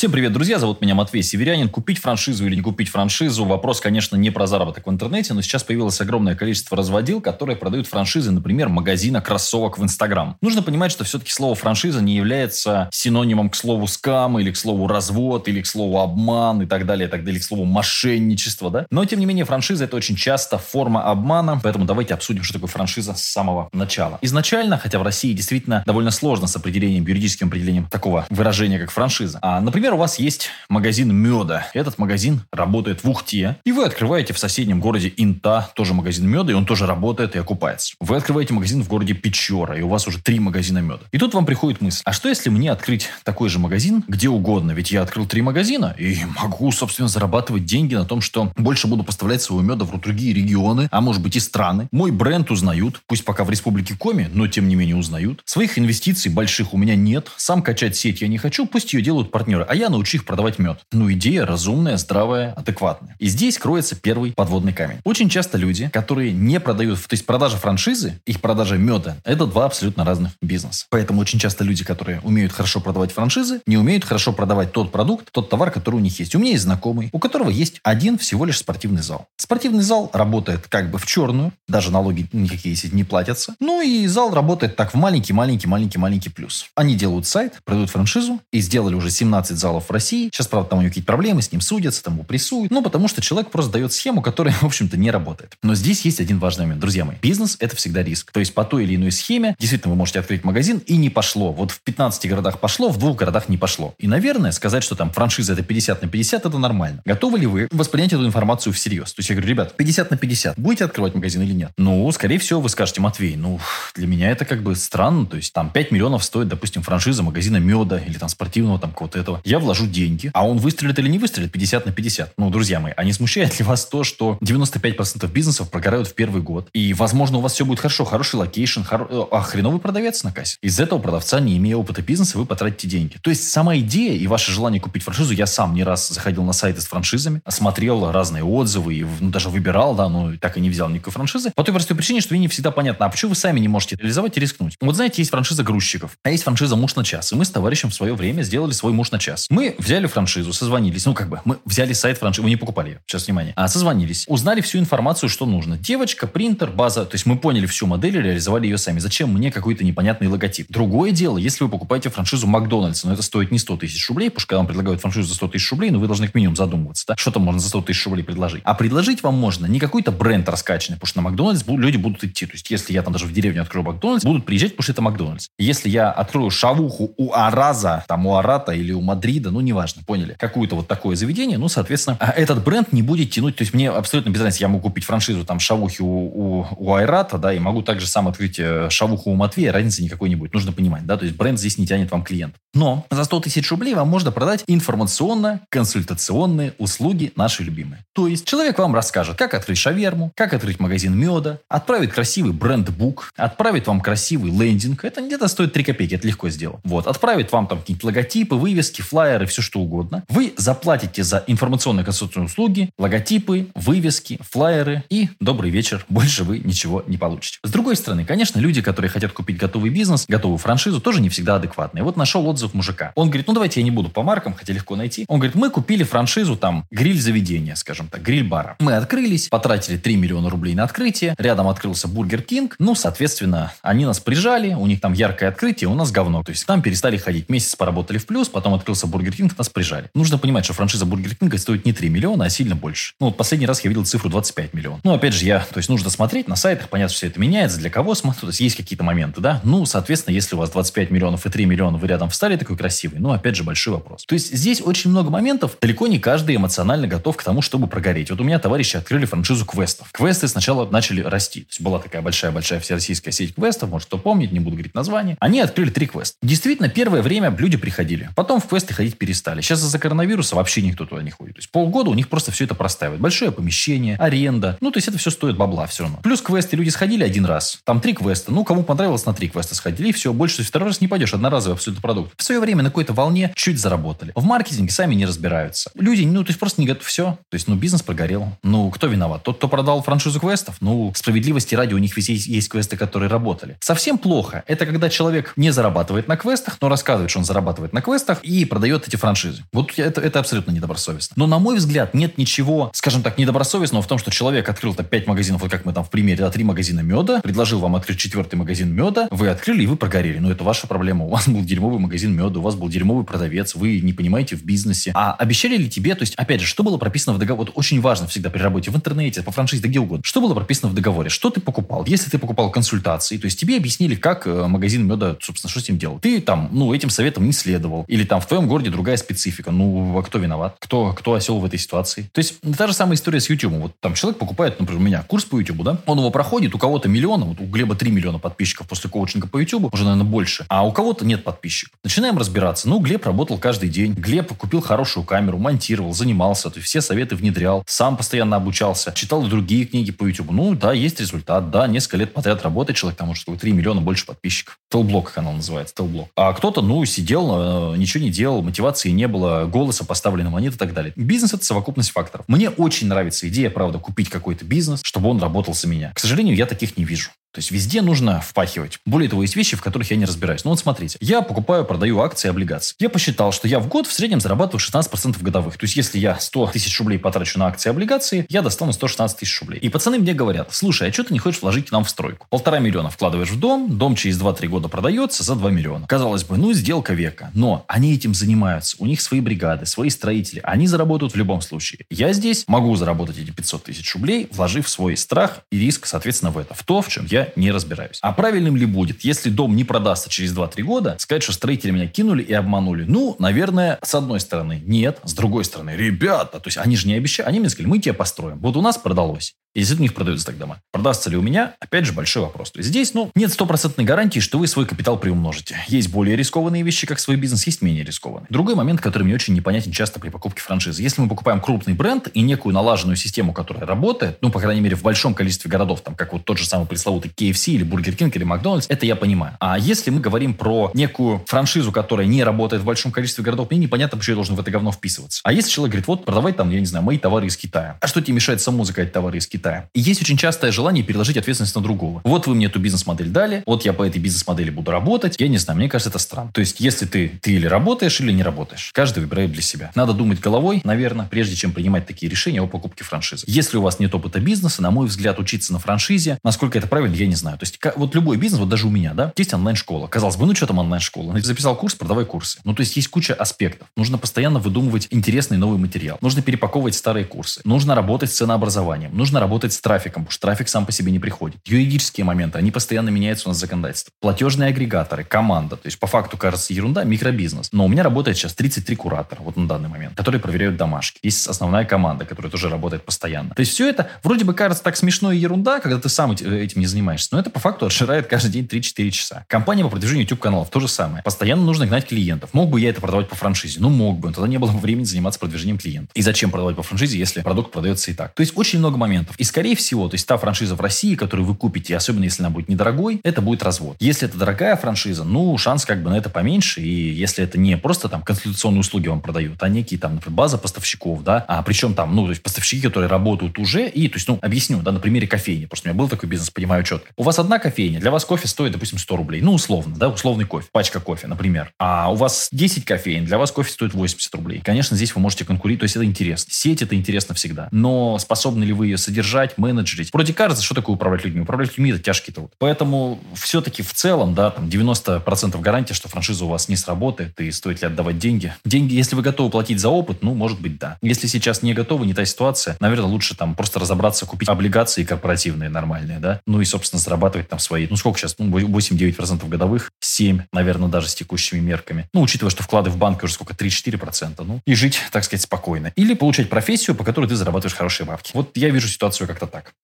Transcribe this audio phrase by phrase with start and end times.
[0.00, 1.68] Всем привет, друзья, зовут меня Матвей Северянин.
[1.68, 5.62] Купить франшизу или не купить франшизу, вопрос, конечно, не про заработок в интернете, но сейчас
[5.62, 10.38] появилось огромное количество разводил, которые продают франшизы, например, магазина кроссовок в Инстаграм.
[10.40, 14.86] Нужно понимать, что все-таки слово франшиза не является синонимом к слову скам, или к слову
[14.86, 18.86] развод, или к слову обман и так далее, и так далее, к слову мошенничество, да?
[18.90, 22.70] Но, тем не менее, франшиза это очень часто форма обмана, поэтому давайте обсудим, что такое
[22.70, 24.18] франшиза с самого начала.
[24.22, 29.38] Изначально, хотя в России действительно довольно сложно с определением, юридическим определением такого выражения, как франшиза.
[29.42, 31.66] А, например, Например, у вас есть магазин меда.
[31.74, 33.56] Этот магазин работает в Ухте.
[33.64, 37.40] И вы открываете в соседнем городе Инта тоже магазин меда, и он тоже работает и
[37.40, 37.94] окупается.
[37.98, 41.00] Вы открываете магазин в городе Печора, и у вас уже три магазина меда.
[41.10, 44.70] И тут вам приходит мысль, а что если мне открыть такой же магазин где угодно?
[44.70, 49.02] Ведь я открыл три магазина и могу, собственно, зарабатывать деньги на том, что больше буду
[49.02, 51.88] поставлять своего меда в другие регионы, а может быть и страны.
[51.90, 55.42] Мой бренд узнают, пусть пока в Республике Коми, но тем не менее узнают.
[55.46, 57.32] Своих инвестиций больших у меня нет.
[57.36, 59.66] Сам качать сеть я не хочу, пусть ее делают партнеры.
[59.68, 60.80] А я научу их продавать мед.
[60.92, 63.16] Ну, идея разумная, здравая, адекватная.
[63.18, 64.98] И здесь кроется первый подводный камень.
[65.04, 69.64] Очень часто люди, которые не продают, то есть продажа франшизы, их продажа меда, это два
[69.64, 70.86] абсолютно разных бизнеса.
[70.90, 75.32] Поэтому очень часто люди, которые умеют хорошо продавать франшизы, не умеют хорошо продавать тот продукт,
[75.32, 76.34] тот товар, который у них есть.
[76.34, 79.26] У меня есть знакомый, у которого есть один всего лишь спортивный зал.
[79.36, 83.54] Спортивный зал работает как бы в черную, даже налоги никакие не платятся.
[83.60, 86.66] Ну и зал работает так в маленький-маленький-маленький-маленький плюс.
[86.74, 90.30] Они делают сайт, продают франшизу и сделали уже 17 залов в России России.
[90.32, 92.70] Сейчас, правда, там у него какие-то проблемы, с ним судятся, там его прессуют.
[92.70, 95.56] Ну, потому что человек просто дает схему, которая, в общем-то, не работает.
[95.62, 96.80] Но здесь есть один важный момент.
[96.80, 98.32] Друзья мои, бизнес– это всегда риск.
[98.32, 101.52] То есть по той или иной схеме действительно вы можете открыть магазин и не пошло.
[101.52, 103.94] Вот в 15 городах пошло, в двух городах не пошло.
[103.98, 107.02] И, наверное, сказать, что там франшиза– это 50 на 50– это нормально.
[107.04, 109.12] Готовы ли вы воспринять эту информацию всерьез?
[109.12, 110.58] То есть я говорю, ребят, 50 на 50.
[110.58, 111.72] Будете открывать магазин или нет?
[111.76, 113.60] Ну, скорее всего, вы скажете, Матвей, ну,
[113.94, 115.26] для меня это как бы странно.
[115.26, 119.18] То есть там 5 миллионов стоит, допустим, франшиза магазина меда или там спортивного там какого-то
[119.18, 119.40] этого.
[119.44, 122.32] Я вложу деньги, а он выстрелит или не выстрелит 50 на 50.
[122.36, 126.42] Ну, друзья мои, а не смущает ли вас то, что 95% бизнесов прогорают в первый
[126.42, 126.68] год?
[126.72, 129.08] И, возможно, у вас все будет хорошо, хороший location, хор...
[129.10, 130.58] Э, а хреновый продавец на кассе.
[130.62, 133.16] Из-за этого продавца, не имея опыта бизнеса, вы потратите деньги.
[133.20, 136.52] То есть, сама идея и ваше желание купить франшизу, я сам не раз заходил на
[136.52, 140.70] сайты с франшизами, смотрел разные отзывы, и ну, даже выбирал, да, но так и не
[140.70, 141.52] взял никакой франшизы.
[141.54, 143.96] По той простой причине, что мне не всегда понятно, а почему вы сами не можете
[143.96, 144.76] реализовать и рискнуть?
[144.80, 147.32] Вот знаете, есть франшиза грузчиков, а есть франшиза муж на час.
[147.32, 149.39] И мы с товарищем в свое время сделали свой муж на час.
[149.50, 153.00] Мы взяли франшизу, созвонились, ну как бы, мы взяли сайт франшизы, мы не покупали ее,
[153.06, 155.78] сейчас внимание, а созвонились, узнали всю информацию, что нужно.
[155.78, 158.98] Девочка, принтер, база, то есть мы поняли всю модель и реализовали ее сами.
[158.98, 160.66] Зачем мне какой-то непонятный логотип?
[160.70, 164.40] Другое дело, если вы покупаете франшизу Макдональдса, но это стоит не 100 тысяч рублей, потому
[164.40, 167.04] что когда вам предлагают франшизу за 100 тысяч рублей, ну вы должны как минимум задумываться,
[167.08, 168.62] да, что там можно за 100 тысяч рублей предложить.
[168.64, 172.46] А предложить вам можно не какой-то бренд раскачанный, потому что на Макдональдс люди будут идти.
[172.46, 175.02] То есть если я там даже в деревню открою Макдональдс, будут приезжать, потому что это
[175.02, 175.48] Макдональдс.
[175.58, 180.36] Если я открою шавуху у Араза, там у Арата или у Мадрида, ну неважно, поняли,
[180.38, 183.56] какое-то вот такое заведение, ну, соответственно, а этот бренд не будет тянуть.
[183.56, 184.62] То есть мне абсолютно без разницы.
[184.62, 188.28] Я могу купить франшизу там шавухи у, у, у Айрата, да, и могу также сам
[188.28, 189.72] открыть э, шавуху у Матвея.
[189.72, 190.52] Разницы никакой не будет.
[190.54, 192.54] Нужно понимать, да, то есть бренд здесь не тянет вам клиент.
[192.74, 198.04] Но за 100 тысяч рублей вам можно продать информационно-консультационные услуги наши любимые.
[198.12, 203.32] То есть человек вам расскажет, как открыть шаверму, как открыть магазин меда, отправит красивый бренд-бук,
[203.36, 205.04] отправит вам красивый лендинг.
[205.04, 206.80] Это где-то стоит 3 копейки, это легко сделать.
[206.84, 210.24] Вот, отправит вам там какие-нибудь логотипы, вывески, флайеры, все что угодно.
[210.28, 216.04] Вы заплатите за информационные консультационные услуги, логотипы, вывески, флайеры и добрый вечер.
[216.08, 217.58] Больше вы ничего не получите.
[217.62, 221.56] С другой стороны, конечно, люди, которые хотят купить готовый бизнес, готовую франшизу, тоже не всегда
[221.56, 222.04] адекватные.
[222.04, 223.12] Вот нашел отзыв мужика.
[223.14, 225.24] Он говорит, ну давайте я не буду по маркам, хотя легко найти.
[225.28, 228.76] Он говорит, мы купили франшизу там гриль-заведения, скажем так, гриль-бара.
[228.80, 234.04] Мы открылись, потратили 3 миллиона рублей на открытие, рядом открылся Бургер Кинг, ну, соответственно, они
[234.04, 236.42] нас прижали, у них там яркое открытие, у нас говно.
[236.42, 237.48] То есть там перестали ходить.
[237.48, 240.10] Месяц поработали в плюс, потом открылся Бургер Кинг, нас прижали.
[240.14, 243.14] Нужно понимать, что франшиза Бургер Кинга стоит не 3 миллиона, а сильно больше.
[243.20, 245.00] Ну, вот последний раз я видел цифру 25 миллионов.
[245.04, 247.90] Ну, опять же, я, то есть нужно смотреть на сайтах, понятно, все это меняется, для
[247.90, 249.60] кого смотрю, то есть есть какие-то моменты, да.
[249.64, 253.20] Ну, соответственно, если у вас 25 миллионов и 3 миллиона вы рядом встали такой красивый,
[253.20, 254.24] ну, опять же, большой вопрос.
[254.24, 258.30] То есть здесь очень много моментов, далеко не каждый эмоционально готов к тому, чтобы прогореть.
[258.30, 260.10] Вот у меня товарищи открыли франшизу квестов.
[260.12, 261.62] Квесты сначала начали расти.
[261.62, 265.36] То есть была такая большая-большая всероссийская сеть квестов, может, кто помнит, не буду говорить название.
[265.40, 266.36] Они открыли три квеста.
[266.42, 268.30] Действительно, первое время люди приходили.
[268.34, 269.60] Потом в квесты ходить перестали.
[269.60, 271.54] Сейчас из-за коронавируса вообще никто туда не ходит.
[271.54, 273.20] То есть полгода у них просто все это простаивает.
[273.20, 274.76] Большое помещение, аренда.
[274.80, 276.18] Ну, то есть это все стоит бабла все равно.
[276.22, 277.80] Плюс квесты люди сходили один раз.
[277.84, 278.52] Там три квеста.
[278.52, 280.08] Ну, кому понравилось, на три квеста сходили.
[280.08, 280.32] И все.
[280.32, 281.34] Больше, то есть второй раз не пойдешь.
[281.34, 282.32] Одноразовый абсолютно продукт.
[282.40, 284.32] В свое время на какой-то волне чуть заработали.
[284.34, 285.90] В маркетинге сами не разбираются.
[285.94, 287.04] Люди, ну, то есть просто не готовы.
[287.04, 287.38] Все.
[287.50, 288.56] То есть, ну, бизнес прогорел.
[288.62, 289.42] Ну, кто виноват?
[289.42, 290.76] Тот, кто продал франшизу квестов?
[290.80, 293.76] Ну, справедливости ради, у них везде есть квесты, которые работали.
[293.80, 294.64] Совсем плохо.
[294.66, 298.64] Это когда человек не зарабатывает на квестах, но рассказывает, что он зарабатывает на квестах и
[298.64, 299.62] продает эти франшизы.
[299.74, 301.34] Вот это, это абсолютно недобросовестно.
[301.36, 305.04] Но, на мой взгляд, нет ничего, скажем так, недобросовестного в том, что человек открыл там
[305.04, 308.18] 5 магазинов, вот как мы там в примере, да, 3 магазина меда, предложил вам открыть
[308.18, 310.38] четвертый магазин меда, вы открыли и вы прогорели.
[310.38, 311.26] Но это ваша проблема.
[311.26, 314.64] У вас был дерьмовый магазин меда, у вас был дерьмовый продавец, вы не понимаете в
[314.64, 315.12] бизнесе.
[315.14, 317.66] А обещали ли тебе, то есть, опять же, что было прописано в договоре?
[317.66, 320.22] Вот очень важно всегда при работе в интернете, по франшизе, да где угодно.
[320.24, 321.28] Что было прописано в договоре?
[321.28, 322.04] Что ты покупал?
[322.06, 325.88] Если ты покупал консультации, то есть тебе объяснили, как э, магазин меда, собственно, что с
[325.88, 326.18] ним делал.
[326.20, 328.04] Ты там, ну, этим советом не следовал.
[328.08, 329.70] Или там в твоем городе другая специфика.
[329.70, 330.76] Ну, а кто виноват?
[330.78, 332.30] Кто, кто осел в этой ситуации?
[332.32, 333.72] То есть та же самая история с YouTube.
[333.74, 335.98] Вот там человек покупает, например, у меня курс по YouTube, да?
[336.06, 339.58] Он его проходит, у кого-то миллион, вот у Глеба 3 миллиона подписчиков после коучинга по
[339.58, 340.64] YouTube, уже, наверное, больше.
[340.68, 341.98] А у кого-то нет подписчиков.
[342.20, 342.86] Начинаем разбираться.
[342.86, 344.12] Ну, Глеб работал каждый день.
[344.12, 349.42] Глеб купил хорошую камеру, монтировал, занимался, то есть все советы внедрял, сам постоянно обучался, читал
[349.44, 350.50] другие книги по YouTube.
[350.50, 354.26] Ну, да, есть результат, да, несколько лет подряд работает человек, потому что 3 миллиона больше
[354.26, 354.78] подписчиков.
[354.90, 356.28] Телблок канал называется, Телблок.
[356.36, 360.74] А кто-то, ну, сидел, э, ничего не делал, мотивации не было, голоса поставлен на монет
[360.74, 361.14] и так далее.
[361.16, 362.44] Бизнес– это совокупность факторов.
[362.48, 366.12] Мне очень нравится идея, правда, купить какой-то бизнес, чтобы он работал за меня.
[366.12, 367.30] К сожалению, я таких не вижу.
[367.52, 369.00] То есть везде нужно впахивать.
[369.04, 370.62] Более того, есть вещи, в которых я не разбираюсь.
[370.62, 372.96] Ну вот смотрите, я покупаю, продаю акции и облигации.
[372.98, 375.76] Я посчитал, что я в год в среднем зарабатываю 16% годовых.
[375.76, 379.38] То есть если я 100 тысяч рублей потрачу на акции и облигации, я достану 116
[379.38, 379.78] тысяч рублей.
[379.78, 382.46] И пацаны мне говорят, слушай, а что ты не хочешь вложить нам в стройку?
[382.50, 386.06] Полтора миллиона вкладываешь в дом, дом через 2-3 года продается за 2 миллиона.
[386.06, 387.50] Казалось бы, ну сделка века.
[387.54, 388.96] Но они этим занимаются.
[388.98, 390.60] У них свои бригады, свои строители.
[390.64, 392.06] Они заработают в любом случае.
[392.10, 396.58] Я здесь могу заработать эти 500 тысяч рублей, вложив свой страх и риск, соответственно, в
[396.58, 396.74] это.
[396.74, 398.18] В то, в чем я не разбираюсь.
[398.22, 402.08] А правильным ли будет, если дом не продастся через 2-3 года, сказать, что строители меня
[402.08, 403.04] кинули и обманули?
[403.06, 405.18] Ну, наверное, с одной стороны, нет.
[405.24, 407.48] С другой стороны, ребята, то есть они же не обещали.
[407.48, 408.58] Они мне сказали, мы тебе построим.
[408.58, 409.54] Вот у нас продалось.
[409.72, 410.80] И действительно у них продаются так дома.
[410.90, 411.74] Продастся ли у меня?
[411.78, 412.72] Опять же, большой вопрос.
[412.72, 415.76] То есть здесь, ну, нет стопроцентной гарантии, что вы свой капитал приумножите.
[415.86, 418.48] Есть более рискованные вещи, как свой бизнес, есть менее рискованные.
[418.50, 421.02] Другой момент, который мне очень непонятен часто при покупке франшизы.
[421.02, 424.96] Если мы покупаем крупный бренд и некую налаженную систему, которая работает, ну, по крайней мере,
[424.96, 428.32] в большом количестве городов, там, как вот тот же самый пресловутый KFC или Burger King
[428.34, 429.56] или Макдональдс, это я понимаю.
[429.60, 433.78] А если мы говорим про некую франшизу, которая не работает в большом количестве городов, мне
[433.78, 435.40] непонятно, почему я должен в это говно вписываться.
[435.44, 437.98] А если человек говорит, вот, продавай там, я не знаю, мои товары из Китая.
[438.00, 439.59] А что тебе мешает самому заказать товары из Китая?
[439.94, 442.20] И есть очень частое желание переложить ответственность на другого.
[442.24, 445.36] Вот вы мне эту бизнес-модель дали, вот я по этой бизнес-модели буду работать.
[445.38, 446.50] Я не знаю, мне кажется, это странно.
[446.52, 448.90] То есть, если ты, ты или работаешь, или не работаешь.
[448.94, 449.90] Каждый выбирает для себя.
[449.94, 453.44] Надо думать головой, наверное, прежде чем принимать такие решения о покупке франшизы.
[453.46, 457.14] Если у вас нет опыта бизнеса, на мой взгляд, учиться на франшизе, насколько это правильно,
[457.14, 457.58] я не знаю.
[457.58, 460.06] То есть, вот любой бизнес, вот даже у меня, да, есть онлайн-школа.
[460.06, 461.34] Казалось бы, ну что там онлайн-школа?
[461.34, 462.58] Ты записал курс, продавай курсы.
[462.64, 463.88] Ну, то есть, есть куча аспектов.
[463.96, 466.18] Нужно постоянно выдумывать интересный новый материал.
[466.20, 467.60] Нужно перепаковывать старые курсы.
[467.64, 469.16] Нужно работать с ценообразованием.
[469.16, 471.60] Нужно работать с трафиком, потому что трафик сам по себе не приходит.
[471.66, 474.12] Юридические моменты, они постоянно меняются у нас законодательство.
[474.20, 475.76] Платежные агрегаторы, команда.
[475.76, 477.68] То есть, по факту, кажется, ерунда, микробизнес.
[477.72, 481.18] Но у меня работает сейчас 33 куратора, вот на данный момент, которые проверяют домашки.
[481.22, 483.54] Есть основная команда, которая тоже работает постоянно.
[483.54, 486.80] То есть, все это вроде бы кажется так смешно и ерунда, когда ты сам этим
[486.80, 487.28] не занимаешься.
[487.32, 489.44] Но это по факту отжирает каждый день 3-4 часа.
[489.48, 491.22] Компания по продвижению YouTube-каналов то же самое.
[491.22, 492.50] Постоянно нужно гнать клиентов.
[492.52, 493.80] Мог бы я это продавать по франшизе?
[493.80, 494.28] Ну, мог бы.
[494.28, 496.10] Но тогда не было бы времени заниматься продвижением клиентов.
[496.14, 498.34] И зачем продавать по франшизе, если продукт продается и так?
[498.34, 499.36] То есть, очень много моментов.
[499.40, 502.50] И, скорее всего, то есть, та франшиза, в России, которую вы купите, особенно если она
[502.50, 503.96] будет недорогой, это будет развод.
[503.98, 506.82] Если это дорогая франшиза, ну, шанс как бы на это поменьше.
[506.82, 510.58] И если это не просто там консультационные услуги вам продают, а некие там, например, база
[510.58, 514.28] поставщиков, да, а причем там, ну, то есть поставщики, которые работают уже, и, то есть,
[514.28, 517.10] ну, объясню, да, на примере кофейни, что у меня был такой бизнес, понимаю четко.
[517.16, 520.44] У вас одна кофейня, для вас кофе стоит, допустим, 100 рублей, ну, условно, да, условный
[520.44, 521.72] кофе, пачка кофе, например.
[521.78, 524.60] А у вас 10 кофеин, для вас кофе стоит 80 рублей.
[524.62, 526.52] Конечно, здесь вы можете конкурировать, то есть это интересно.
[526.52, 527.68] Сеть это интересно всегда.
[527.70, 530.12] Но способны ли вы ее содержать, менеджерить?
[530.12, 531.40] Вроде кажется, что такое управлять людьми.
[531.40, 532.52] Управлять людьми– это тяжкий труд.
[532.58, 537.50] Поэтому все-таки в целом, да, там 90% гарантия, что франшиза у вас не сработает, и
[537.50, 538.54] стоит ли отдавать деньги.
[538.64, 540.98] Деньги, если вы готовы платить за опыт, ну, может быть, да.
[541.02, 545.70] Если сейчас не готовы, не та ситуация, наверное, лучше там просто разобраться, купить облигации корпоративные
[545.70, 550.42] нормальные, да, ну и, собственно, зарабатывать там свои, ну, сколько сейчас, ну, 8-9% годовых, 7,
[550.52, 552.08] наверное, даже с текущими мерками.
[552.12, 555.92] Ну, учитывая, что вклады в банк уже сколько, 3-4%, ну, и жить, так сказать, спокойно.
[555.96, 558.30] Или получать профессию, по которой ты зарабатываешь хорошие бабки.
[558.34, 559.74] Вот я вижу ситуацию как-то так.